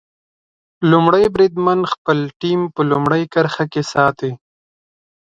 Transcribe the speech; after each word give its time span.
لومړی 0.91 1.25
بریدمن 1.35 1.77
د 1.83 1.89
خپله 1.93 2.23
ټیم 2.41 2.61
په 2.75 2.81
لومړۍ 2.91 3.23
کرښه 3.33 3.65
کې 3.71 3.81
ساتي. 3.93 4.31